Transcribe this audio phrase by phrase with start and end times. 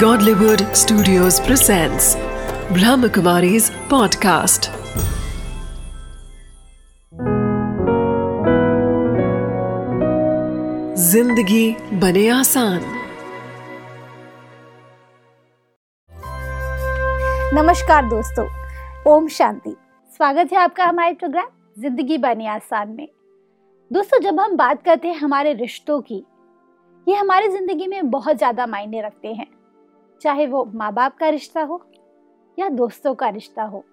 [0.00, 2.06] Godlywood Studios presents
[2.76, 4.68] Brahmakumari's podcast.
[11.04, 11.64] ज़िंदगी
[12.00, 12.80] बने आसान।
[17.54, 18.46] नमस्कार दोस्तों,
[19.14, 19.76] ओम शांति।
[20.16, 21.48] स्वागत है आपका हमारे प्रोग्राम
[21.82, 23.08] ज़िंदगी बने आसान में।
[23.90, 26.24] दोस्तों, जब हम बात करते हैं हमारे रिश्तों की,
[27.06, 29.55] ये हमारी ज़िंदगी में बहुत ज़्यादा मायने रखते हैं।
[30.20, 31.80] चाहे वो माँ बाप का रिश्ता हो
[32.58, 33.84] या दोस्तों का रिश्ता हो,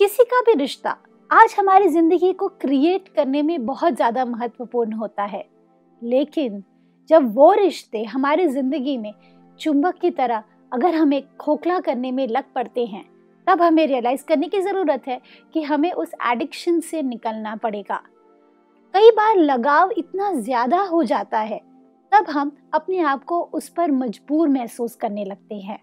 [0.00, 0.96] किसी का भी रिश्ता
[1.30, 5.44] आज हमारी ज़िंदगी को क्रिएट करने में बहुत ज़्यादा महत्वपूर्ण होता है।
[6.02, 6.62] लेकिन
[7.10, 9.12] जब वो रिश्ते हमारी ज़िंदगी में
[9.60, 10.42] चुंबक की तरह
[10.72, 13.04] अगर हमें खोखला करने में लग पड़ते हैं,
[13.46, 15.20] तब हमें रियलाइज़ करने की ज़रूरत है
[15.54, 18.00] कि हमें उस एडिक्शन से निकलना पड़ेगा।
[18.94, 21.60] कई बार लगाव इतना ज़्यादा हो जाता है
[22.12, 25.78] तब हम अपने आप को उस पर मजबूर महसूस करने लगते हैं।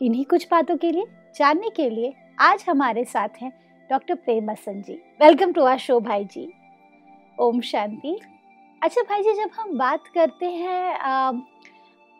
[0.00, 1.04] इन्हीं कुछ बातों के लिए,
[1.36, 3.50] जानने के लिए आज हमारे साथ हैं
[3.90, 4.94] doctor Prem Basan ji.
[5.20, 6.48] Welcome to our show भाई जी।
[7.38, 8.18] ओम शांति।
[8.82, 11.42] अच्छा भाई जी, जब हम बात करते हैं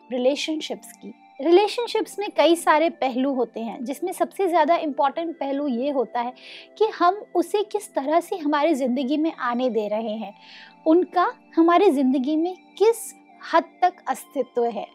[0.09, 5.89] रिलेशनशिप्स की रिलेशनशिप्स में कई सारे पहलू होते हैं जिसमें सबसे ज़्यादा इंपॉर्टेंट पहलू ये
[5.89, 6.33] होता है
[6.77, 10.33] कि हम उसे किस तरह से हमारी ज़िंदगी में आने दे रहे हैं।
[10.87, 13.13] उनका हमारी ज़िंदगी में किस
[13.53, 14.87] हद तक अस्तित्व है?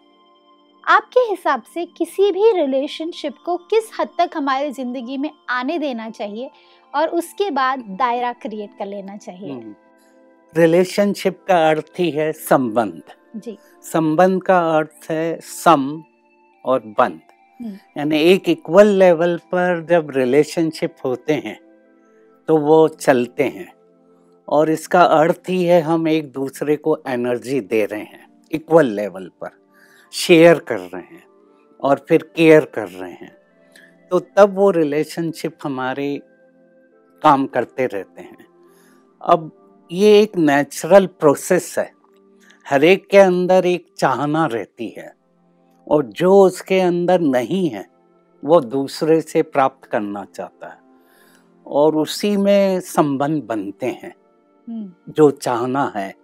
[0.85, 6.11] आपके हिसाब से किसी भी रिलेशनशिप को किस हद तक हमारी ज़िंदगी में आने देना
[6.11, 6.51] चाहिए
[6.95, 9.75] और उसके बाद दायरा क्रिएट कर लेना चाहिए?
[10.55, 13.03] रिलेशनशिप हम्म। का अर्थ ही है संबंध।
[13.37, 16.03] जी। संबंध का अर्थ है सम
[16.65, 17.21] और बंद।
[17.61, 21.61] हम्म। यानी एक इक्वल लेवल पर जब रिलेशनशिप होते हैं
[22.49, 23.73] तो वो चलते हैं।
[24.49, 29.31] और इसका अर्थ ही है हम एक दूसरे को एनर्जी दे रहे हैं इक्वल लेवल
[29.41, 29.51] पर।
[30.13, 31.25] शेयर कर रहे हैं
[31.81, 33.37] और फिर केयर कर रहे हैं।
[34.11, 36.21] तो तब वो रिलेशनशिप हमारे
[37.23, 38.47] काम करते रहते हैं।
[39.23, 39.51] अब
[39.93, 41.93] ये एक नेचुरल प्रोसेस है।
[42.69, 45.22] हर एक के अंदर एक चाहना रहती है।
[45.93, 47.89] और जो उसके अंदर नहीं है
[48.45, 50.79] वो दूसरे से प्राप्त करना चाहता है।
[51.67, 54.15] और उसी में संबंध बनते हैं
[54.69, 56.15] हम्म। जो चाहना है।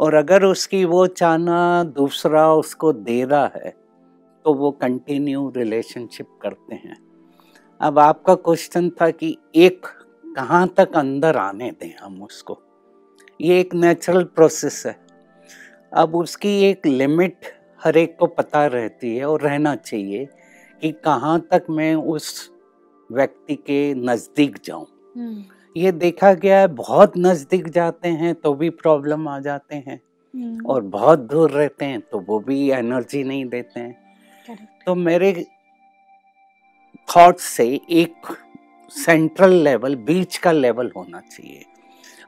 [0.00, 3.70] और अगर उसकी वो चाहना दूसरा उसको दे रहा है
[4.44, 6.96] तो वो कंटिन्यू रिलेशनशिप करते हैं।
[7.80, 9.86] अब आपका क्वेश्चन था कि एक
[10.36, 12.58] कहाँ तक अंदर आने दें हम उसको।
[13.40, 14.96] ये एक नेचुरल प्रोसेस है।
[15.92, 17.36] अब उसकी एक लिमिट
[17.84, 20.24] हर एक को पता रहती है और रहना चाहिए
[20.82, 22.50] कि कहाँ तक मैं उस
[23.10, 24.86] व्यक्ति के नज़दीक जाऊँ।
[25.16, 25.44] हम्म।
[25.76, 30.00] ये देखा गया है बहुत नज़दीक जाते हैं तो भी प्रॉब्लम आ जाते हैं
[30.34, 35.32] हम्म। और बहुत दूर रहते हैं तो वो भी एनर्जी नहीं देते हैं। तो मेरे
[37.08, 38.34] थॉट से एक
[38.92, 41.64] सेंट्रल लेवल बीच का लेवल होना चाहिए।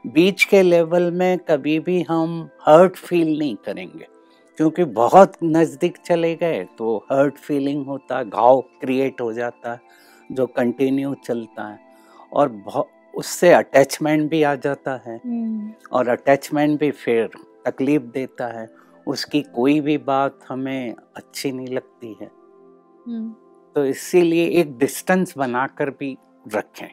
[0.07, 4.07] बीच के लेवल में कभी भी हम हर्ट फील नहीं करेंगे।
[4.57, 9.81] क्योंकि बहुत नज़दीक चले गए तो हर्ट फीलिंग होता है घाव क्रिएट हो जाता है
[10.31, 11.79] जो कंटिन्यू चलता है
[12.33, 17.29] और बहुत उससे अटैचमेंट भी आ जाता है हम्म। और अटैचमेंट भी फिर
[17.65, 18.69] तकलीफ़ देता है
[19.07, 22.29] उसकी कोई भी बात हमें अच्छी नहीं लगती है
[23.05, 23.33] हम्म।
[23.75, 26.17] तो इसीलिए एक डिस्टेंस बनाकर भी
[26.53, 26.89] रखें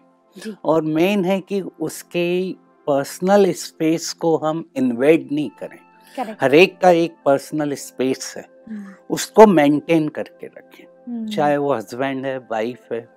[0.65, 2.53] और मेन है कि उसके
[2.87, 5.79] पर्सनल स्पेस को हम इन्वेड नहीं करें.
[6.21, 11.75] हर एक का एक पर्सनल स्पेस है। हम्म। उसको मेंटेन करके रखें। हम्म। चाहे वो
[11.75, 13.09] हस्बैंड है वाइफ है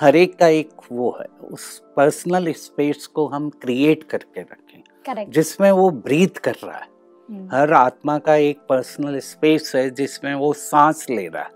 [0.00, 5.32] हर एक का एक वो है। उस पर्सनल स्पेस को हम क्रिएट करके रखें। Correct.
[5.32, 6.88] जिसमें वो ब्रीथ कर रहा है।
[7.30, 11.50] हम्म। हर आत्मा का एक पर्सनल स्पेस है जिसमें वो सांस ले रहा है।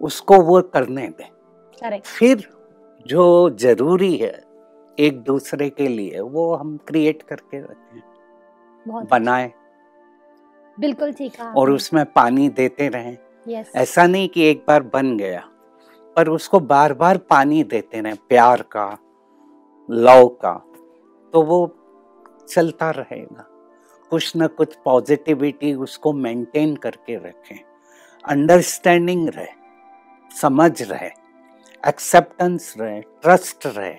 [0.00, 1.30] उसको वो करने दें।
[1.78, 2.06] Correct.
[2.06, 2.48] फिर
[3.06, 4.44] जो ज़रूरी है
[4.98, 8.02] एक दूसरे के लिए वो हम क्रिएट करके रखें।
[8.88, 9.52] बनाएँ।
[10.80, 13.16] बिल्कुल ठीक है और उसमें पानी देते रहें।
[13.48, 15.40] यस ऐसा नहीं कि एक बार बन गया
[16.16, 18.86] पर उसको बार बार पानी देते रहें प्यार का
[19.88, 20.52] लव का
[21.32, 21.66] तो वो
[22.48, 23.46] चलता रहेगा।
[24.10, 27.58] कुछ न कुछ पॉजिटिविटी उसको मेंटेन करके रखें।
[28.24, 29.46] अंडरस्टैंडिंग रहे
[30.30, 31.10] समझ रहे
[31.82, 33.94] एक्सेप्टेंस रहे ट्रस्ट रहे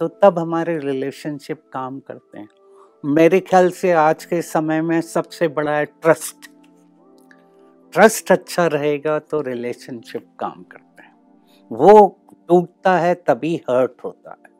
[0.00, 2.48] तो तब हमारे रिलेशनशिप काम करते हैं।
[3.04, 6.48] मेरे ख्याल से आज के समय में सबसे बड़ा है ट्रस्ट
[7.94, 11.14] ट्रस्ट अच्छा रहेगा तो रिलेशनशिप काम करते हैं.
[11.70, 12.18] वो
[12.48, 14.50] टूटता है तभी हर्ट होता है.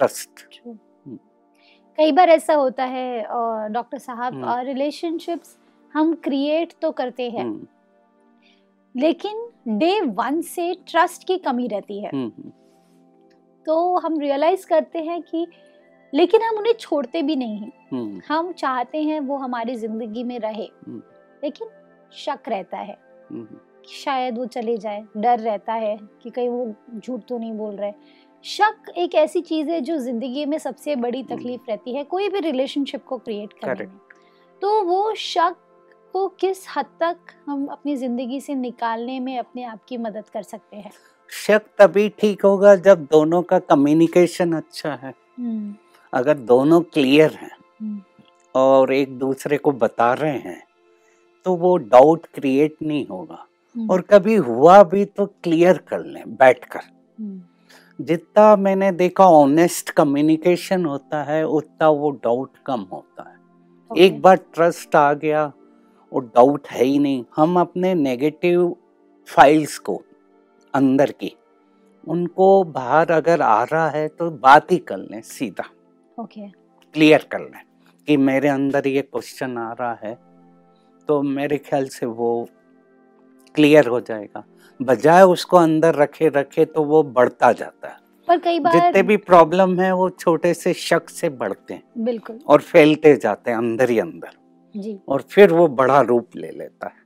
[0.00, 0.44] ट्रस्ट
[1.98, 3.22] कई बार ऐसा होता है
[3.72, 5.56] डॉक्टर साहब हम्म। रिलेशनशिप्स
[5.94, 7.66] हम क्रिएट तो करते हैं हम्म,
[8.94, 9.48] लेकिन
[9.78, 12.50] डे वन से ट्रस्ट की कमी रहती है। हम्म, हम्म,
[13.66, 15.46] तो हम रियलाइज़ करते हैं कि
[16.14, 20.38] लेकिन हम उन्हें छोड़ते भी नहीं हैं। हम्म, हम चाहते हैं वो हमारी ज़िंदगी में
[20.38, 21.02] रहे। हम्म।
[21.44, 21.68] लेकिन
[22.12, 22.96] शक रहता है
[23.30, 23.44] हम्म,
[23.84, 27.74] कि शायद वो चले जाए। डर रहता है कि कहीं वो झूठ तो नहीं बोल
[27.76, 27.92] रहे।
[28.44, 32.40] शक एक ऐसी चीज़ है जो ज़िंदगी में सबसे बड़ी तकलीफ़ रहती है कोई भी
[32.40, 33.98] रिलेशनशिप को क्रिएट करने में।
[34.62, 35.56] तो वो शक
[36.14, 40.42] को किस हद तक हम अपनी ज़िंदगी से निकालने में अपने आप की मदद कर
[40.42, 40.90] सकते हैं?
[41.32, 45.12] शक तभी ठीक होगा जब दोनों का कम्युनिकेशन अच्छा है।
[46.14, 48.00] अगर दोनों क्लियर हैं हम्म,
[48.54, 50.62] और एक दूसरे को बता रहे हैं
[51.46, 53.46] तो वो डाउट क्रिएट नहीं होगा।
[53.76, 57.40] हम्म, और कभी हुआ भी तो क्लियर कर लें बैठकर। हम्म,
[57.98, 63.36] जितना मैंने देखा ऑनेस्ट कम्युनिकेशन होता है उतना वो डाउट कम होता है।
[63.90, 65.44] ओके, एक बार ट्रस्ट आ गया
[66.12, 68.74] वो डाउट है ही नहीं। हम अपने नेगेटिव
[69.28, 70.02] फाइल्स को
[70.74, 71.34] अंदर की
[72.04, 75.64] उनको बाहर अगर आ रहा है तो बात ही कर लें सीधा।
[76.18, 76.48] ओके
[76.94, 77.62] क्लियर कर लें
[78.08, 80.14] कि मेरे अंदर ये क्वेश्चन आ रहा है
[81.08, 82.28] तो मेरे ख्याल से वो
[83.54, 84.42] क्लियर हो जाएगा।
[84.80, 87.96] बजाय उसको अंदर रखे रखे तो वो बढ़ता जाता है।
[88.28, 92.38] पर कई बार जितने भी प्रॉब्लम है वो छोटे से शक से बढ़ते हैं बिल्कुल।
[92.48, 94.30] और फैलते जाते हैं अंदर ही अंदर।
[94.74, 97.02] जी। और फिर वो बड़ा रूप ले लेता है।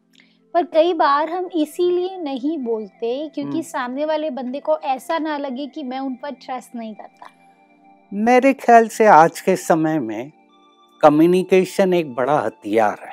[0.55, 5.37] पर कई बार हम इसीलिए नहीं बोलते क्योंकि हम्म। सामने वाले बंदे को ऐसा ना
[5.38, 7.31] लगे कि मैं उन पर ट्रस्ट नहीं करता।
[8.12, 10.31] मेरे ख्याल से आज के समय में
[11.00, 13.12] कम्युनिकेशन एक बड़ा हथियार है।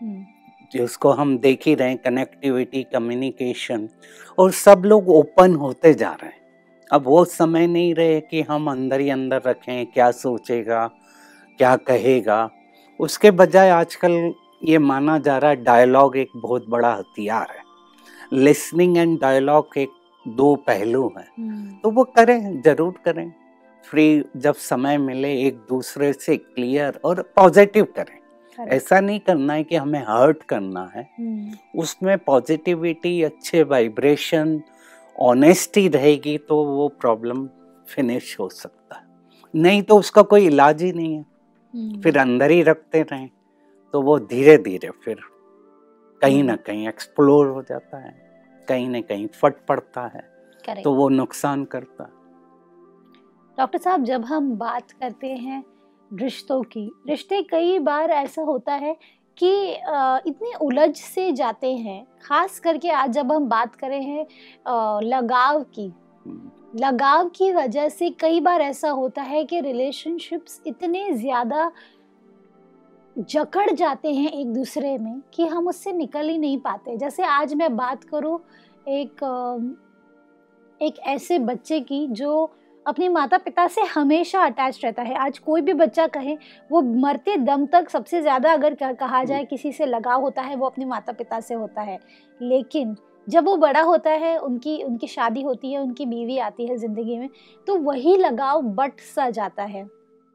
[0.00, 0.24] हम्म,
[0.72, 3.88] जिसको हम देख ही रहे हैं कनेक्टिविटी कम्युनिकेशन
[4.38, 6.40] और सब लोग ओपन होते जा रहे हैं।
[6.90, 10.86] अब वो समय नहीं रहे कि हम अंदर ही अंदर रखें क्या सोचेगा
[11.58, 12.48] क्या कहेगा।
[13.00, 14.32] उसके बजाय आजकल
[14.64, 17.62] ये माना जा रहा है डायलॉग एक बहुत बड़ा हथियार है।
[18.32, 19.94] लिसनिंग एंड डायलॉग एक
[20.26, 23.32] दो पहलू हैं। हम्म, तो वो करें ज़रूर करें।
[23.84, 28.18] फ्री जब समय मिले एक दूसरे से क्लियर और पॉजिटिव करें।
[28.58, 34.60] ऐसा नहीं करना है कि हमें हर्ट करना है। हम्म, उसमें पॉजिटिविटी अच्छे वाइब्रेशन
[35.16, 37.46] ऑनेस्टी रहेगी तो वो प्रॉब्लम
[37.88, 39.02] फिनिश हो सकता है।
[39.54, 43.28] नहीं तो उसका कोई इलाज ही नहीं है। हम्म, फिर अंदर ही रखते रहें
[43.94, 45.20] तो वो धीरे धीरे फिर
[46.22, 48.14] कहीं ना कहीं एक्सप्लोर हो जाता है
[48.68, 50.22] कहीं ना कहीं फट पड़ता है
[50.82, 52.23] तो वो नुकसान करता है।
[53.58, 55.64] डॉक्टर साहब, जब हम बात करते हैं
[56.10, 58.94] रिश्तों की, रिश्ते कई बार ऐसा होता है
[59.38, 59.50] कि
[60.28, 64.26] इतने उलझ से जाते हैं, खास करके आज जब हम बात करें हैं
[65.02, 65.86] लगाव की।
[66.76, 71.70] लगाव की वजह से कई बार ऐसा होता है कि रिलेशनशिप्स इतने ज़्यादा
[73.16, 77.54] जकड़ जाते हैं एक दूसरे में कि हम उससे निकल ही नहीं पाते। जैसे आज
[77.54, 78.38] मैं बात करूँ
[78.88, 79.24] एक
[80.80, 82.50] एक ऐसे बच्चे की जो
[82.86, 86.36] अपने माता पिता से हमेशा अटैच रहता है। आज कोई भी बच्चा कहे
[86.70, 90.56] वो मरते दम तक सबसे ज़्यादा अगर कह- कहा जाए किसी से लगाव होता है
[90.56, 91.98] वो अपने माता पिता से होता है।
[92.42, 92.96] लेकिन
[93.28, 97.18] जब वो बड़ा होता है उनकी उनकी शादी होती है उनकी बीवी आती है ज़िंदगी
[97.18, 97.28] में
[97.66, 99.86] तो वही लगाव बट सा जाता है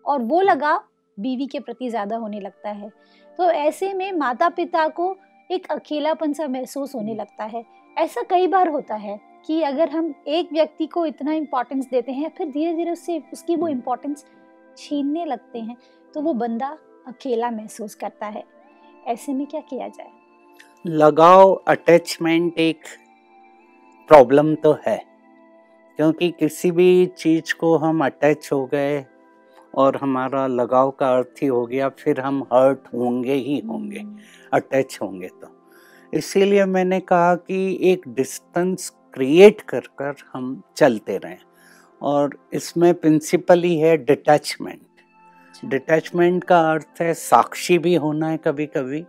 [0.06, 0.84] और वो लगाव
[1.20, 2.90] बीवी के प्रति ज़्यादा होने लगता है।
[3.38, 5.18] तो ऐसे में माता पिता को
[5.52, 7.64] एक अकेलापन सा महसूस होने लगता है।
[7.98, 12.32] ऐसा कई बार होता है। कि अगर हम एक व्यक्ति को इतना इम्पोर्टेंस देते हैं
[12.38, 14.26] फिर धीरे धीरे उससे उसकी वो इम्पोर्टेंस
[14.78, 15.76] छीनने लगते हैं
[16.14, 16.78] तो वो बंदा
[17.08, 18.44] अकेला महसूस करता है।
[19.08, 20.12] ऐसे में क्या किया जाए?
[20.88, 22.80] लगाव अटैचमेंट एक
[24.10, 24.98] प्रॉब्लम तो है
[26.00, 29.06] क्योंकि किसी भी चीज़ को हम अटैच हो गए
[29.76, 34.04] और हमारा लगाव का अर्थ ही हो गया फिर हम हर्ट होंगे ही होंगे
[34.54, 35.56] अटैच होंगे तो।
[36.14, 41.38] इसीलिए मैंने कहा कि एक डिस्टेंस क्रिएट कर कर हम चलते रहें।
[42.02, 44.82] और इसमें प्रिंसिपली है डिटैचमेंट
[45.66, 49.06] डिटैचमेंट का अर्थ है साक्षी भी होना है कभी कभी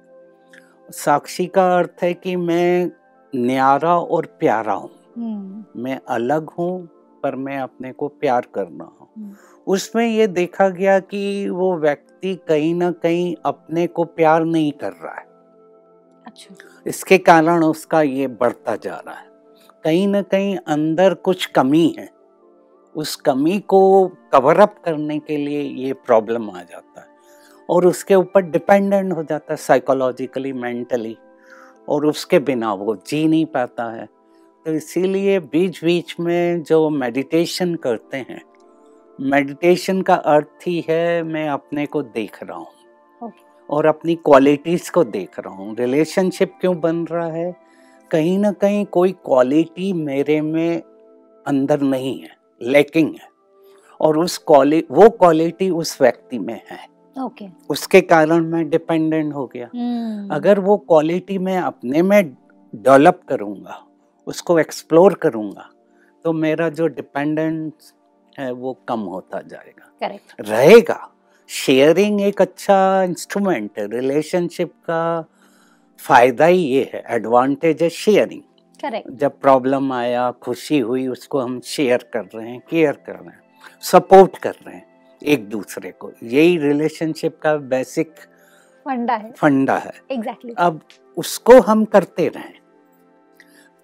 [0.89, 2.91] साक्षी का अर्थ है कि मैं
[3.33, 6.89] न्यारा और प्यारा हूँ। हम्म, मैं अलग हूँ
[7.23, 9.35] पर मैं अपने को प्यार करना हूँ। हम्म,
[9.67, 14.93] उसमें ये देखा गया कि वो व्यक्ति कहीं ना कहीं अपने को प्यार नहीं कर
[14.93, 15.27] रहा है।
[16.27, 16.55] अच्छा।
[16.87, 19.30] इसके कारण उसका ये बढ़ता जा रहा है।
[19.85, 22.09] कहीं ना कहीं अंदर कुछ कमी है।
[22.95, 27.07] उस कमी को कवर अप करने के लिए ये प्रॉब्लम आ जाता है।
[27.69, 31.17] और उसके ऊपर डिपेंडेंट हो जाता है साइकोलॉजिकली मेंटली
[31.89, 34.07] और उसके बिना वो जी नहीं पाता है।
[34.67, 38.43] तो इसीलिए बीच बीच में जो मेडिटेशन करते हैं
[39.19, 43.33] मेडिटेशन का अर्थ ही है मैं अपने को देख रहा हूँ।
[43.71, 47.70] और अपनी क्वालिटीज को देख रहा हूँ। रिलेशनशिप क्यों बन रहा है?
[48.13, 50.83] कहीं ना कहीं कोई क्वालिटी मेरे में
[51.47, 53.29] अंदर नहीं है लेकिंग है।
[54.01, 56.79] और उस क्वालिटी वो क्वालिटी उस व्यक्ति में है।
[57.17, 62.25] ओके उसके कारण मैं डिपेंडेंट हो गया। हम्म, अगर वो क्वालिटी मैं अपने में
[62.75, 63.83] डेवलप करूँगा
[64.27, 65.69] उसको एक्सप्लोर करूँगा
[66.25, 67.93] तो मेरा जो डिपेंडेंस
[68.39, 71.09] है वो कम होता जाएगा। करेक्ट रहेगा।
[71.51, 75.25] शेयरिंग एक अच्छा इंस्ट्रूमेंट है रिलेशनशिप का
[76.01, 78.43] फ़ायदा ही ये है एडवांटेज है शेयरिंग
[78.81, 83.29] करेक्ट जब प्रॉब्लम आया खुशी हुई उसको हम शेयर कर रहे हैं केयर कर रहे
[83.29, 83.43] हैं
[83.83, 84.89] सपोर्ट कर रहे हैं
[85.23, 88.15] एक दूसरे को। यही रिलेशनशिप का बेसिक
[88.87, 90.67] फंडा है। फंडा है। Exactly exactly.
[90.67, 90.81] अब
[91.17, 92.59] उसको हम करते रहें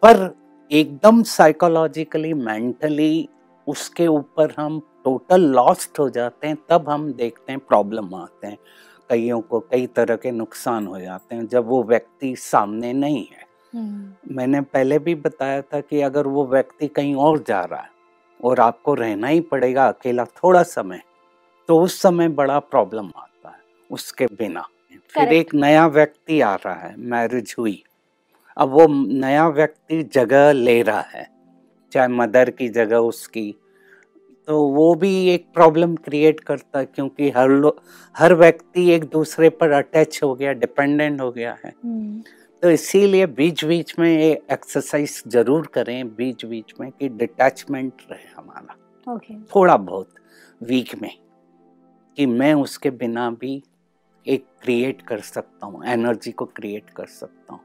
[0.02, 0.34] पर
[0.70, 3.28] एकदम साइकोलॉजिकली मेंटली
[3.66, 8.58] उसके ऊपर हम टोटल लॉस्ट हो जाते हैं तब हम देखते हैं प्रॉब्लम आते हैं।
[9.10, 13.44] कईयों को कई तरह के नुकसान हो जाते हैं जब वो व्यक्ति सामने नहीं है।
[13.74, 17.90] हम्म, मैंने पहले भी बताया था कि अगर वो व्यक्ति कहीं और जा रहा है
[18.40, 21.02] और आपको रहना ही पड़ेगा अकेला थोड़ा समय
[21.68, 23.60] तो उस समय बड़ा प्रॉब्लम आता है
[23.90, 24.66] उसके बिना।
[25.14, 27.82] फिर एक नया व्यक्ति आ रहा है मैरिज हुई।
[28.56, 31.28] अब वो नया व्यक्ति जगह ले रहा है
[31.92, 33.54] चाहे मदर की जगह उसकी
[34.48, 37.76] तो वो भी एक प्रॉब्लम क्रिएट करता है क्योंकि हर लो
[38.16, 42.22] हर व्यक्ति एक दूसरे पर अटैच हो गया डिपेंडेंट हो गया है। हम्म,
[42.62, 48.32] तो इसीलिए बीच बीच में ये एक्सरसाइज ज़रूर करें बीच बीच में कि डिटैचमेंट रहे
[48.36, 50.14] हमारा। ओके थोड़ा बहुत
[50.60, 51.10] वीक में
[52.18, 53.62] कि मैं उसके बिना भी
[54.26, 57.60] एक क्रिएट कर सकता हूँ एनर्जी को क्रिएट कर सकता हूँ।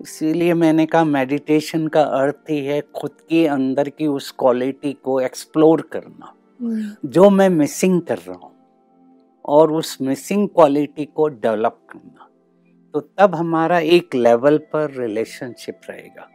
[0.00, 5.20] इसीलिए मैंने कहा मेडिटेशन का अर्थ ही है खुद के अंदर की उस क्वालिटी को
[5.20, 8.52] एक्सप्लोर करना। हम्म, जो मैं मिसिंग कर रहा हूँ
[9.44, 12.28] और उस मिसिंग क्वालिटी को डेवलप करना।
[12.94, 16.28] तो तब हमारा एक लेवल पर रिलेशनशिप रहेगा।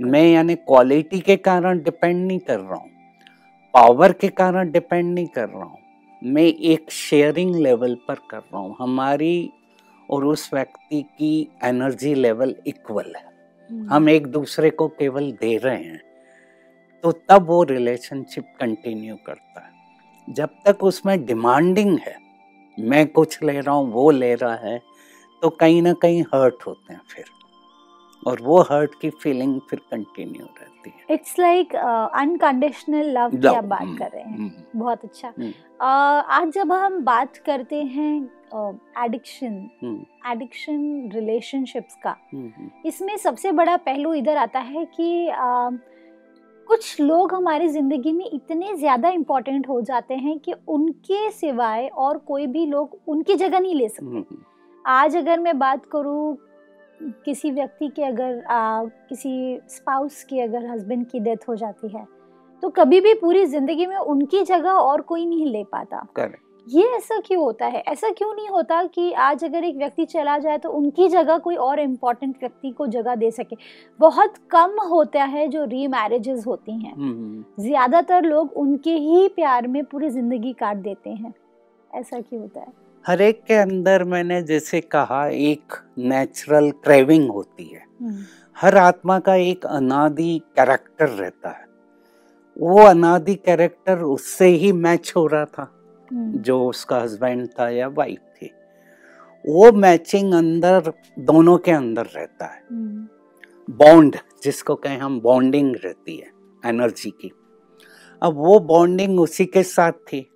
[0.00, 2.90] मैं यानी क्वालिटी के कारण डिपेंड नहीं कर रहा हूँ
[3.74, 5.78] पावर के कारण डिपेंड नहीं कर रहा हूँ।
[6.22, 9.50] मैं एक शेयरिंग लेवल पर कर रहा हूँ। हमारी
[10.08, 13.24] और उस व्यक्ति की एनर्जी लेवल इक्वल है।
[13.70, 16.00] हम्म, हम एक दूसरे को केवल दे रहे हैं
[17.04, 19.72] तो तब वो रिलेशनशिप कंटिन्यू करता है।
[20.28, 22.16] जब तक उसमें डिमांडिंग है
[22.78, 24.80] मैं कुछ ले रहा हूँ वो ले रहा है
[25.42, 27.24] तो कहीं ना कहीं हर्ट होते हैं फिर।
[28.26, 33.64] और वो हर्ट की फीलिंग फिर कंटिन्यू रहती है। इट्स लाइक अनकंडीशनल लव की आप
[33.64, 37.82] बात हम्म, कर रहे हैं। हम्म, बहुत अच्छा। हम्म। अ, आज जब हम बात करते
[37.82, 38.14] हैं
[39.04, 39.54] एडिक्शन
[40.30, 45.70] एडिक्शन रिलेशनशिप्स का हम्म, इसमें सबसे बड़ा पहलू इधर आता है कि अ,
[46.66, 52.18] कुछ लोग हमारी ज़िंदगी में इतने ज़्यादा इम्पोर्टेंट हो जाते हैं कि उनके सिवाय और
[52.18, 54.36] कोई भी लोग उनकी जगह नहीं ले सकते।
[54.84, 56.36] आज अगर मैं बात करूँ
[57.24, 62.06] किसी व्यक्ति के अगर आ, किसी स्पाउस की अगर हस्बैंड की डेथ हो जाती है
[62.62, 66.44] तो कभी भी पूरी ज़िंदगी में उनकी जगह और कोई नहीं ले पाता। Correct.
[66.66, 67.80] ये ऐसा क्यों होता है?
[67.80, 71.54] ऐसा क्यों नहीं होता कि आज अगर एक व्यक्ति चला जाए तो उनकी जगह कोई
[71.56, 73.56] और इम्पोर्टेंट व्यक्ति को जगह दे सके?
[74.00, 79.28] बहुत कम होता है जो री मैरिजेस होती हैं। हम्म, हम्म। ज़्यादातर लोग उनके ही
[79.28, 81.34] प्यार में पूरी ज़िंदगी काट देते हैं।
[81.94, 82.87] ऐसा क्यों होता है?
[83.08, 88.16] हर एक के अंदर मैंने जैसे कहा एक नेचुरल क्रेविंग होती है। हम्म,
[88.60, 91.66] हर आत्मा का एक अनादि कैरेक्टर रहता है।
[92.58, 95.74] वो अनादि कैरेक्टर उससे ही मैच हो रहा था
[96.12, 98.50] हम्म, जो उसका हस्बैंड था या वाइफ थी।
[99.46, 103.08] वो मैचिंग अंदर दोनों के अंदर रहता है। हम्म,
[103.74, 106.30] बॉन्ड जिसको कहें हम बॉन्डिंग रहती है
[106.66, 107.32] एनर्जी की।
[108.22, 110.30] अब वो बॉन्डिंग उसी के साथ थी।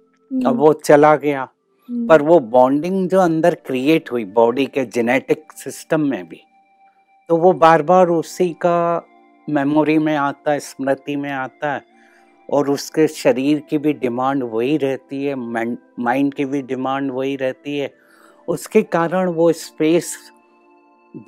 [0.47, 1.51] अब वो चला गया। हम्म,
[1.91, 6.41] पर वो बॉन्डिंग जो अंदर क्रिएट हुई बॉडी के जेनेटिक सिस्टम में भी
[7.29, 9.07] तो वो बार बार उसी का
[9.49, 11.85] मेमोरी में आता है स्मृति में आता है
[12.51, 17.79] और उसके शरीर की भी डिमांड वही रहती है माइंड की भी डिमांड वही रहती
[17.79, 17.91] है।
[18.49, 20.17] उसके कारण वो स्पेस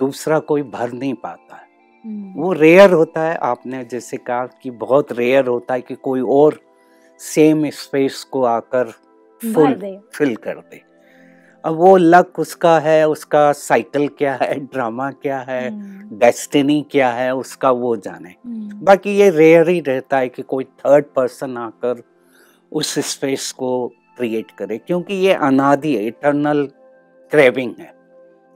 [0.00, 1.68] दूसरा कोई भर नहीं पाता है।
[2.04, 6.20] हम्म, वो रेयर होता है आपने जैसे कहा कि बहुत रेयर होता है कि कोई
[6.20, 6.60] और
[7.18, 8.92] सेम स्पेस को आकर
[9.40, 10.82] फुल फिल कर दे।
[11.64, 17.10] अब वो लक उसका है उसका साइकिल क्या है ड्रामा क्या है हम्म, डेस्टिनी क्या
[17.10, 21.56] है उसका वो जाने। हम्म, बाकी ये रेयर ही रहता है कि कोई थर्ड पर्सन
[21.56, 22.02] आकर
[22.72, 26.66] उस स्पेस को क्रिएट करे क्योंकि ये अनादि है इटर्नल
[27.32, 27.92] क्रेविंग है।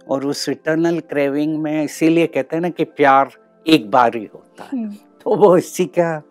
[0.09, 3.31] और उस इटर्नल क्रेविंग में इसीलिए कहते हैं ना कि प्यार
[3.67, 6.23] एक बार ही होता है। हम्म, तो वो इसी का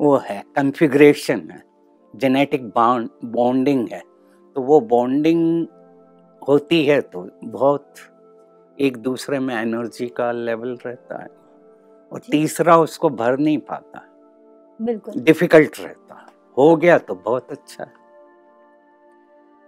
[0.00, 1.65] वो है कन्फिग्रेशन है।
[2.16, 4.02] जेनेटिक बॉन्ड बॉन्डिंग है
[4.56, 5.66] तो वो बॉन्डिंग
[6.42, 7.94] होती है तो बहुत
[8.78, 11.28] एक दूसरे में एनर्जी का लेवल रहता है
[12.12, 14.02] और तीसरा उसको भर नहीं पाता
[14.80, 17.92] बिल्कुल। डिफ़िकल्ट रहता हो। गया तो बहुत अच्छा है।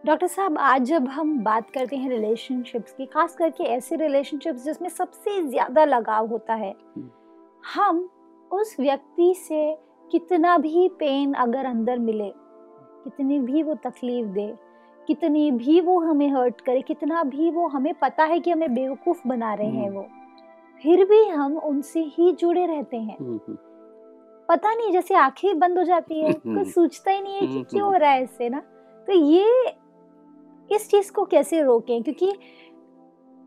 [0.05, 4.89] डॉक्टर साहब आज जब हम बात करते हैं रिलेशनशिप्स की खास करके ऐसे रिलेशनशिप्स जिसमें
[4.89, 7.11] सबसे ज़्यादा लगाव होता है हम्म।
[7.75, 8.09] हम
[8.51, 9.61] उस व्यक्ति से
[10.13, 12.33] कितना भी पेन अगर अंदर मिले
[13.05, 14.55] कितनी भी वो तकलीफ़ दे
[15.09, 19.29] कितनी भी वो हमें हर्ट करे कितना भी वो हमें पता है कि हमें बेवकूफ़
[19.29, 20.07] बना रहे हैं हम्म। वो
[20.83, 23.57] फिर भी हम उनसे ही जुड़े रहते हैं। हम्म, हम्म,
[24.49, 27.87] पता नहीं जैसे आँखें बंद हो जाती है। कुछ सोचता ही नहीं है कि क्यों
[27.89, 28.61] हो रहा है इससे ना।
[29.09, 29.75] तो ये
[30.71, 32.03] इस चीज़ को कैसे रोकें?
[32.03, 32.33] क्योंकि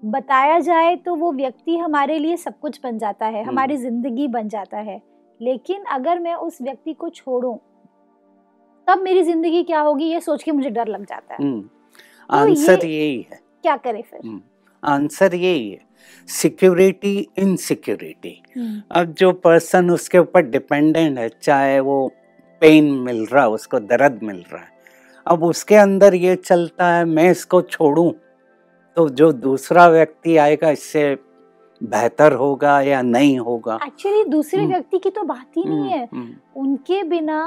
[0.06, 4.48] बताया जाए तो वो व्यक्ति हमारे लिए सब कुछ बन जाता है हमारी ज़िंदगी बन
[4.48, 5.11] जाता है।
[5.42, 7.58] लेकिन अगर मैं उस व्यक्ति को छोड़ूं
[8.88, 10.06] तब मेरी ज़िंदगी क्या होगी?
[10.06, 11.62] ये सोच के मुझे डर लग जाता है। हम्म।
[12.32, 14.20] तो ये- यही है। क्या करें फिर?
[14.26, 14.42] हम्म।
[14.84, 15.82] आंसर यही है।
[16.28, 18.44] Security insecurity.
[18.92, 22.12] अब जो पर्सन उसके ऊपर डिपेंडेंट है चाहे वो
[22.62, 24.72] पेन मिल रहा है उसको दर्द मिल रहा है
[25.28, 28.12] अब उसके अंदर ये चलता है मैं इसको छोड़ूं
[28.96, 31.18] तो जो दूसरा व्यक्ति आएगा इससे
[31.82, 36.08] बेहतर होगा या नहीं होगा एक्चुअली दूसरे हम्म। व्यक्ति की तो बात ही नहीं है
[36.14, 37.42] हम्म, उनके बिना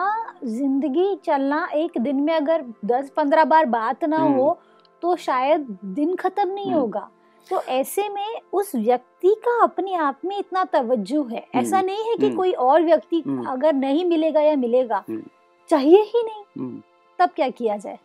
[0.45, 4.59] ज़िंदगी चलना एक दिन में अगर दस पंद्रह बार बात ना हम्म। हो
[5.03, 7.09] तो शायद दिन खत्म नहीं हम्म। होगा
[7.49, 12.09] तो ऐसे में उस व्यक्ति का अपने आप में इतना तवज्जो है ऐसा हम्म। नहीं
[12.11, 15.23] है कि हम्म। कोई और व्यक्ति हम्म। अगर नहीं मिलेगा या मिलेगा हम्म।
[15.71, 16.81] चाहिए ही नहीं हम्म।
[17.19, 17.99] तब क्या किया जाए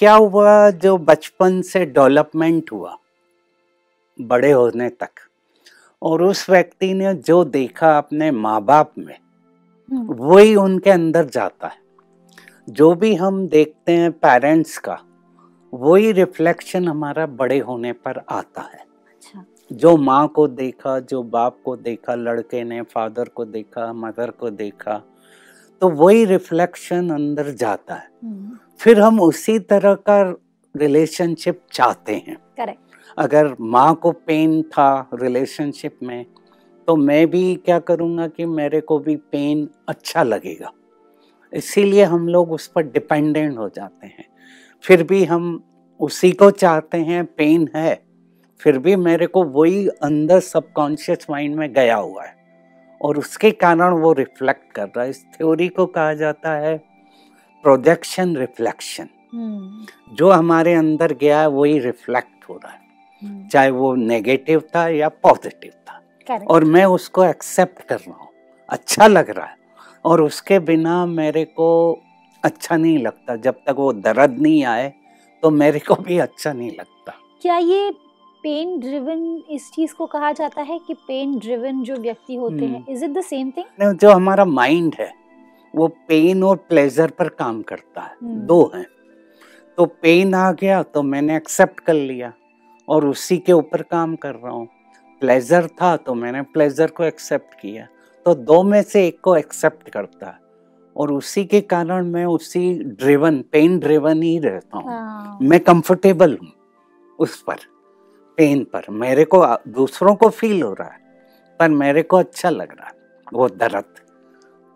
[0.00, 2.96] क्या हुआ जो बचपन से डेवलपमेंट हुआ
[4.18, 5.23] बड़े होने तक
[6.04, 9.16] और उस व्यक्ति ने जो देखा अपने माँ बाप में
[9.92, 11.82] हम्म, वही उनके अंदर जाता है।
[12.70, 14.98] जो भी हम देखते हैं पेरेंट्स का
[15.72, 21.56] वही रिफ्लेक्शन हमारा बड़े होने पर आता है। अच्छा। जो माँ को देखा जो बाप
[21.64, 25.02] को देखा लड़के ने फादर को देखा मदर को देखा
[25.82, 30.20] तो वही रिफ्लेक्शन अंदर जाता है। हम्म, फिर हम उसी तरह का
[30.74, 32.83] रिलेशनशिप चाहते हैं। करेक्ट
[33.18, 36.24] अगर माँ को पेन था रिलेशनशिप में
[36.88, 40.72] तो मैं भी क्या करूँगा कि मेरे को भी पेन अच्छा लगेगा।
[41.52, 44.24] इसीलिए हम लोग उस पर डिपेंडेंट हो जाते हैं।
[44.84, 45.62] फिर भी हम
[46.00, 48.02] उसी को चाहते हैं पेन है
[48.60, 52.36] फिर भी मेरे को वही अंदर सबकॉन्शियस माइंड में गया हुआ है।
[53.00, 56.76] और उसके कारण वो रिफ्लेक्ट कर रहा है। इस थ्योरी को कहा जाता है
[57.64, 62.82] प्रोजेक्शन रिफ्लेक्शन हम्म, जो हमारे अंदर गया है वही रिफ्लेक्ट हो रहा है।
[63.52, 66.48] चाहे वो नेगेटिव था या पॉजिटिव था। Correct.
[66.48, 68.28] और मैं उसको एक्सेप्ट कर रहा हूँ।
[68.68, 69.56] अच्छा लग रहा है।
[70.04, 72.00] और उसके बिना मेरे को
[72.44, 74.92] अच्छा नहीं लगता। जब तक वो दर्द नहीं आए
[75.42, 77.90] तो मेरे को भी अच्छा नहीं लगता। क्या ये
[78.42, 82.76] पेन ड्रिवन इस चीज़ को कहा जाता है कि पेन ड्रिवन जो व्यक्ति होते हैं
[82.76, 85.12] हम्म। Is it the same thing ने- जो हमारा माइंड है
[85.74, 88.86] वो पेन और प्लेजर पर काम करता है। हम्म। दो हैं।
[89.76, 92.32] तो पेन आ गया तो मैंने एक्सेप्ट कर लिया।
[92.88, 94.66] और उसी के ऊपर काम कर रहा हूँ।
[95.22, 97.86] प्लेजर था तो मैंने प्लेजर को एक्सेप्ट किया।
[98.26, 100.38] तो दो में से एक को एक्सेप्ट करता है।
[100.96, 106.36] और उसी के कारण मैं उसी ड्रिवन पेन ड्रिवन ही रहता हूँ। हाँ। मैं कंफर्टेबल
[106.42, 106.52] हूँ
[107.18, 107.56] उस पर
[108.38, 111.02] पेन पर। मेरे को दूसरों को फील हो रहा है
[111.60, 112.92] पर मेरे को अच्छा लग रहा है
[113.32, 113.84] वो दर्द।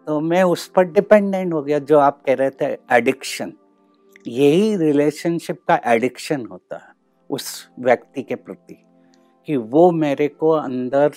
[0.06, 3.52] तो मैं उस पर डिपेंडेंट हो गया जो आप कह रहे थे एडिक्शन
[4.26, 6.96] यही रिलेशनशिप का एडिक्शन होता है।
[7.30, 8.84] उस व्यक्ति के प्रति
[9.46, 11.12] कि वो मेरे को अंदर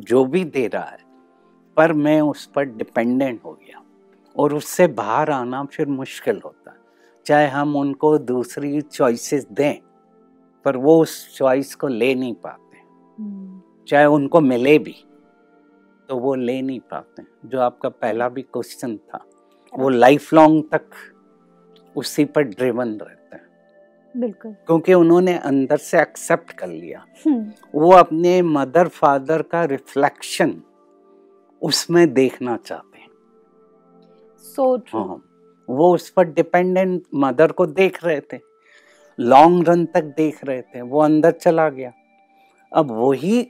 [0.00, 0.98] जो भी दे रहा है
[1.76, 3.82] पर मैं उस पर डिपेंडेंट हो गया
[4.36, 6.76] और उससे बाहर आना फिर मुश्किल होता। है
[7.26, 9.80] चाहे हम उनको दूसरी चॉइसेस दें
[10.64, 12.78] पर वो उस चॉइस को ले नहीं पाते।
[13.22, 14.94] हम्म, चाहे उनको मिले भी
[16.08, 19.24] तो वो ले नहीं पाते। जो आपका पहला भी क्वेश्चन था
[19.74, 20.90] वो लाइफ लॉन्ग तक
[21.96, 23.25] उसी पर ड्रिवन रहते। हैं
[24.16, 30.62] बिल्कुल। क्योंकि उन्होंने अंदर से एक्सेप्ट कर लिया। हम्म, वो अपने मदर फादर का रिफ्लेक्शन
[31.62, 33.08] उसमें देखना चाहते हैं।
[34.38, 35.22] सो ट्रू हाँ।
[35.70, 38.38] वो उस पर डिपेंडेंट मदर को देख रहे थे।
[39.20, 41.92] लॉन्ग रन तक देख रहे थे। वो अंदर चला गया।
[42.72, 43.48] अब वही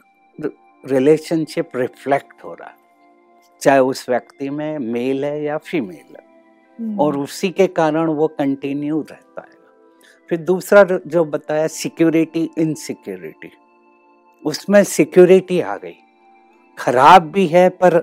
[0.86, 2.76] रिलेशनशिप रिफ्लेक्ट हो रहा है।
[3.60, 6.26] चाहे उस व्यक्ति में मेल है या फीमेल है।
[6.98, 9.55] और उसी के कारण वो कंटिन्यू रहता है।
[10.28, 13.50] फिर दूसरा जो बताया सिक्योरिटी इनसिक्योरिटी
[14.42, 15.96] उसमें सिक्योरिटी आ गई।
[16.78, 18.02] खराब भी है पर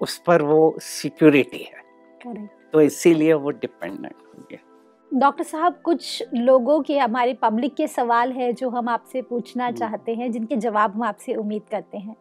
[0.00, 1.82] उस पर वो सिक्योरिटी है।
[2.22, 4.58] करेक्ट तो इसीलिए वो डिपेंडेंट हो गया।
[5.10, 9.76] डॉक्टर साहब कुछ लोगों के हमारे पब्लिक के सवाल है जो हम आपसे पूछना हम्म।
[9.76, 12.16] चाहते हैं जिनके जवाब हम आपसे उम्मीद करते हैं।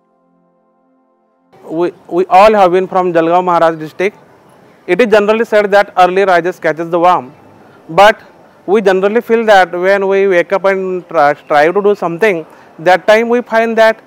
[1.63, 4.17] We, we all have been from Jalgaon Maharaj district.
[4.87, 7.31] It is generally said that early rises catches the worm,
[7.89, 8.21] but
[8.67, 12.45] we generally feel that when we wake up and try, try to do something,
[12.79, 14.01] that time we find that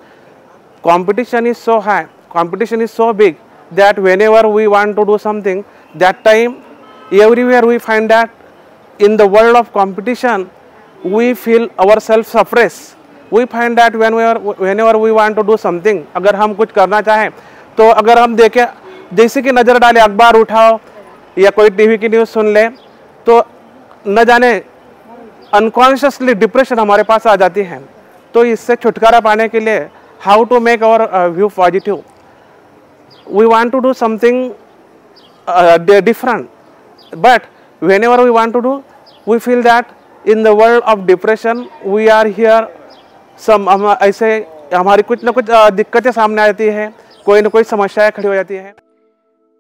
[0.83, 3.37] competition is so high, competition is so big
[3.71, 6.63] that whenever we want to do something, that time
[7.13, 8.31] everywhere we find that
[8.99, 10.51] in the world of competition,
[11.05, 12.97] we feel ourselves suppressed.
[13.31, 16.73] We find that when we are, whenever we want to do something, अगर हम कुछ
[16.73, 17.31] करना चाहें
[17.77, 18.65] तो अगर हम देखें
[19.17, 20.79] जैसे कि नज़र डालें अखबार उठाओ
[21.39, 22.69] या कोई टीवी की न्यूज़ सुन ले
[23.27, 23.41] तो
[24.07, 24.53] न जाने
[25.55, 27.81] अनकॉन्शियसली डिप्रेशन हमारे पास आ जाती है।
[28.35, 29.79] तो इससे छुटकारा पाने के लिए
[30.21, 32.03] how to make our view positive
[33.29, 34.51] we want to do something
[36.07, 36.49] different.
[37.17, 37.45] But
[37.81, 38.73] whenever we want to do,
[39.27, 42.69] we feel that in the world of depression, we are here,
[43.47, 44.29] some हम ऐसे
[44.75, 46.93] हमारी कुछ ना कुछ दिक्कतें सामने आती है,
[47.25, 48.75] कोई ना कोई समस्याएँ खड़ी हो जाती है।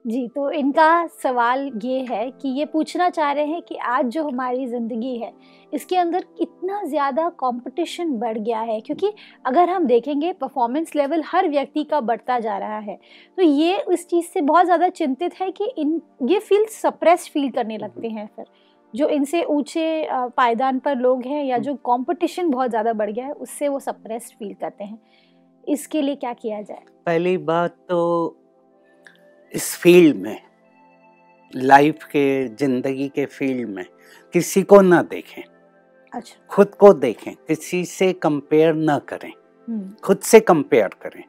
[0.05, 4.23] जी तो इनका सवाल ये है कि ये पूछना चाह रहे हैं कि आज जो
[4.25, 5.33] हमारी ज़िंदगी है
[5.73, 8.81] इसके अंदर कितना ज़्यादा कंपटीशन बढ़ गया है?
[8.81, 9.13] क्योंकि
[9.47, 12.99] अगर हम देखेंगे परफॉर्मेंस लेवल हर व्यक्ति का बढ़ता जा रहा है।
[13.39, 17.51] तो ये उस चीज़ से बहुत ज़्यादा चिंतित है कि इन ये फील सप्रेस फील
[17.51, 18.45] करने लगते हैं फिर।
[18.95, 23.33] जो इनसे ऊँचे पायदान पर लोग हैं या जो कंपटीशन बहुत ज़्यादा बढ़ गया है
[23.33, 24.99] उससे वो सप्रेस फील करते हैं।
[25.65, 26.85] इसके लिए क्या किया जाए?
[27.07, 28.37] पहली बात तो
[29.55, 30.41] इस फ़ील्ड में
[31.57, 33.85] लाइफ के ज़िंदगी के फ़ील्ड में
[34.33, 35.43] किसी को ना देखें।
[36.15, 39.33] अच्छा। खुद को देखें किसी से कंपेयर ना करें।
[39.69, 41.23] हम्म। खुद से कंपेयर करें।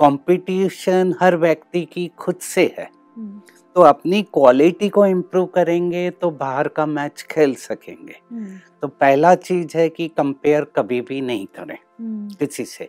[0.00, 3.40] कंपटीशन हर व्यक्ति की खुद से है। हम्म।
[3.74, 9.34] तो अपनी क्वालिटी को इम्प्रूव करेंगे तो बाहर का मैच खेल सकेंगे। हम्म। तो पहला
[9.34, 11.78] चीज़ है कि कंपेयर कभी भी नहीं करें
[12.36, 12.88] किसी से।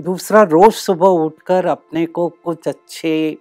[0.00, 3.36] दूसरा रोज सुबह उठकर अपने को कुछ अच्छे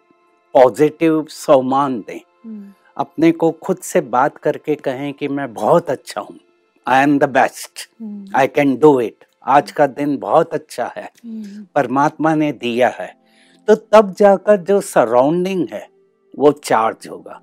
[0.53, 6.21] पॉजिटिव सम्मान दें। हम्म। अपने को खुद से बात करके कहें कि मैं बहुत अच्छा
[6.21, 6.39] हूँ।
[6.87, 7.89] I am the best
[8.35, 13.15] I can do it आज का दिन बहुत अच्छा है। हम्म। परमात्मा ने दिया है।
[13.67, 15.87] तो तब जाकर जो सराउंडिंग है
[16.39, 17.41] वो चार्ज होगा।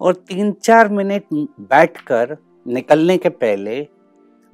[0.00, 1.24] और तीन चार मिनट
[1.60, 3.88] बैठकर निकलने के पहले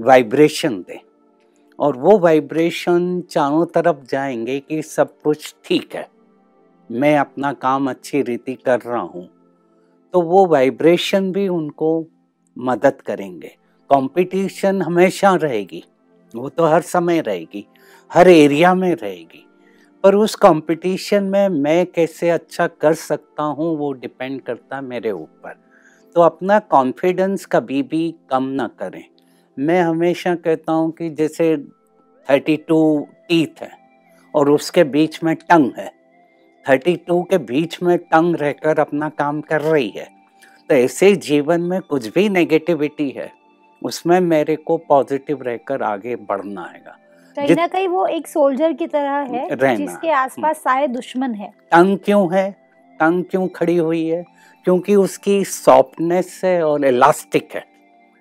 [0.00, 1.00] वाइब्रेशन दें।
[1.78, 6.08] और वो वाइब्रेशन चारों तरफ़ जाएँगे कि सब कुछ ठीक है।
[6.90, 9.28] मैं अपना काम अच्छी रीति कर रहा हूँ
[10.14, 12.06] तो वो वाइब्रेशन भी उनको
[12.56, 13.48] मदद करेंगे।
[13.90, 15.82] कंपटीशन हमेशा रहेगी,
[16.34, 17.66] वो तो हर समय रहेगी,
[18.10, 19.44] हर एरिया में रहेगी।
[20.04, 25.54] पर उस कंपटीशन में मैं कैसे अच्छा कर सकता हूँ, वो डिपेंड करता मेरे ऊपर।
[26.16, 29.04] तो अपना कॉन्फिडेंस कभी भी कम ना करें।
[29.56, 31.56] मैं हमेशा कहता हूँ कि जैसे
[32.26, 33.70] थर्टी टू टीथ है,
[34.34, 35.90] और उसके बीच में टंग है
[36.70, 40.08] थर्टी टू के बीच में टंग रहकर अपना काम कर रही है।
[40.68, 43.32] तो ऐसे जीवन में कुछ भी नेगेटिविटी है
[43.84, 46.82] उसमें मेरे को पॉजिटिव रहकर आगे बढ़ना है
[47.36, 51.98] कहीं ना कहीं वो एक सोल्जर की तरह है जिसके आसपास सारे दुश्मन है। टंग
[51.98, 52.50] क्यों है?
[53.00, 54.24] टंग क्यों खड़ी हुई है?
[54.64, 57.64] क्योंकि उसकी सॉफ्टनेस है और इलास्टिक है।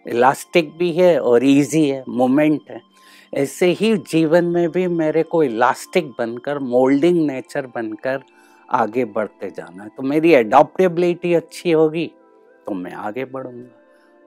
[0.07, 2.81] इलास्टिक भी है और इजी है मोमेंट है।
[3.33, 8.23] ऐसे ही जीवन में भी मेरे को इलास्टिक बनकर मोल्डिंग नेचर बनकर
[8.71, 12.11] आगे बढ़ते जाना है। तो मेरी एडॉप्टेबिलिटी अच्छी होगी
[12.67, 13.75] तो मैं आगे बढ़ूँगा।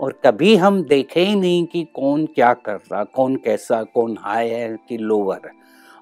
[0.01, 4.49] और कभी हम देखे ही नहीं कि कौन क्या कर रहा, कौन कैसा, कौन हाई
[4.49, 5.53] है कि लोअर है।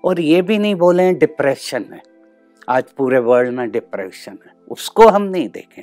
[0.05, 2.03] और ये भी नहीं बोले डिप्रेशन है।
[2.68, 5.83] आज पूरे वर्ल्ड में डिप्रेशन है। उसको हम नहीं देखें।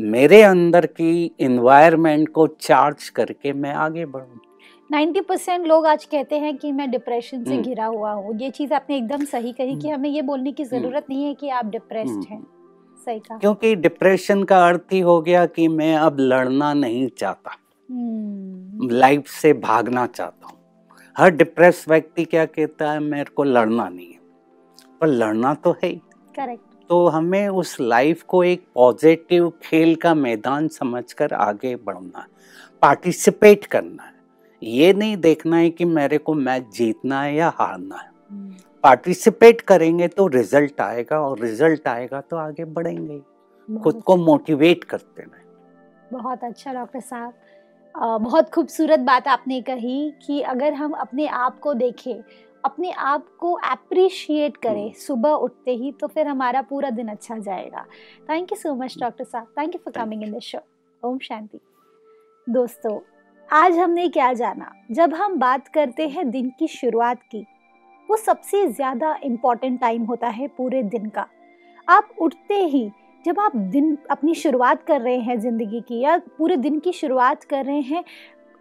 [0.00, 4.45] मेरे अंदर की इन्वायरमेंट को चार्ज करके मैं आगे बढ़ूं।
[4.92, 8.50] 90 परसेंट लोग आज कहते हैं कि मैं डिप्रेशन से हम्म। घिरा हुआ हूँ। ये
[8.50, 11.66] चीज़ आपने एकदम सही कही कि हमें ये बोलने की ज़रूरत नहीं है कि आप
[11.66, 12.46] डिप्रेस्ड हम्म। हैं।
[13.06, 17.50] सही कहा। क्योंकि डिप्रेशन का अर्थ ही हो गया कि मैं अब लड़ना नहीं चाहता।
[17.90, 20.58] हम्म, लाइफ से भागना चाहता हूँ।
[21.18, 24.20] हर डिप्रेस व्यक्ति क्या कहता है मेरे को लड़ना नहीं है।
[25.00, 26.00] पर लड़ना तो है ही।
[26.36, 32.26] करेक्ट तो हमें उस लाइफ को एक पॉजिटिव खेल का मैदान समझकर आगे बढ़ना
[32.82, 34.15] पार्टिसिपेट करना। है
[34.62, 39.60] ये नहीं देखना है कि मेरे को मैच जीतना है या हारना है। हम्म, पार्टिसिपेट
[39.60, 43.20] करेंगे तो रिज़ल्ट आएगा और रिज़ल्ट आएगा तो आगे बढ़ेंगे
[43.68, 45.44] खुद को मोटिवेट करते रहे
[46.12, 47.32] बहुत अच्छा डॉक्टर साहब।
[48.22, 52.22] बहुत खूबसूरत बात आपने कही कि अगर हम अपने आप को देखें
[52.64, 57.38] अपने आप को अप्रिशिएट करें हम्म। सुबह उठते ही तो फिर हमारा पूरा दिन अच्छा
[57.38, 57.84] जाएगा।
[58.30, 60.58] Thank you so much doctor साहब। Thank you for coming in the show
[61.02, 61.60] ओम शांति।
[62.46, 62.98] दोस्तों
[63.48, 64.70] आज हमने क्या जाना?
[64.90, 67.44] जब हम बात करते हैं दिन की शुरुआत की,
[68.08, 71.26] वो सबसे ज़्यादा इंपॉर्टेंट टाइम होता है पूरे दिन का।
[71.88, 72.90] आप उठते ही,
[73.24, 77.44] जब आप दिन अपनी शुरुआत कर रहे हैं ज़िंदगी की या पूरे दिन की शुरुआत
[77.44, 78.02] कर रहे हैं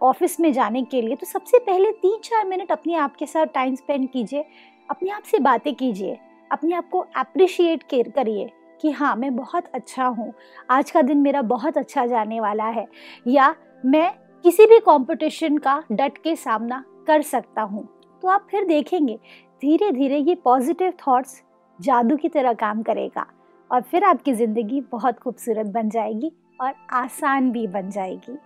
[0.01, 3.45] ऑफ़िस में जाने के लिए तो सबसे पहले तीन चार मिनट अपने आप के साथ
[3.45, 4.43] टाइम स्पेंड कीजिए।
[4.89, 6.17] अपने आप से बातें कीजिए।
[6.51, 8.49] अपने आप को अप्रिशिएट करिए
[8.81, 10.31] कि हाँ मैं बहुत अच्छा हूँ।
[10.69, 12.85] आज का दिन मेरा बहुत अच्छा जाने वाला है।
[13.27, 13.53] या
[13.85, 14.11] मैं
[14.45, 17.83] किसी भी कंपटीशन का डट के सामना कर सकता हूँ।
[18.23, 19.15] तो आप फिर देखेंगे
[19.61, 21.41] धीरे धीरे ये पॉजिटिव थॉट्स
[21.79, 23.25] जादू की तरह काम करेगा
[23.69, 26.31] और फिर आपकी ज़िंदगी बहुत खूबसूरत बन जाएगी
[26.61, 28.37] और आसान भी बन जाएगी।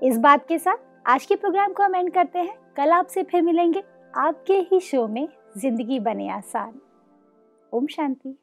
[0.00, 3.42] इस बात के साथ आज के प्रोग्राम को हम एंड करते हैं। कल आपसे फिर
[3.42, 3.82] मिलेंगे
[4.18, 5.26] आपके ही शो में
[5.58, 6.78] ज़िंदगी बने आसान।
[7.72, 8.36] ओम शांति।